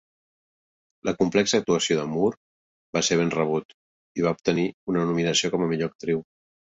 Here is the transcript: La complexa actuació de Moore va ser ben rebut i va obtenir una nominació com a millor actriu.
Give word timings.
La 1.09 1.13
complexa 1.19 1.59
actuació 1.63 1.97
de 1.99 2.05
Moore 2.13 2.39
va 2.97 3.03
ser 3.09 3.17
ben 3.21 3.29
rebut 3.35 3.77
i 4.21 4.27
va 4.29 4.33
obtenir 4.39 4.67
una 4.95 5.05
nominació 5.11 5.53
com 5.57 5.67
a 5.67 5.69
millor 5.75 5.93
actriu. 5.95 6.25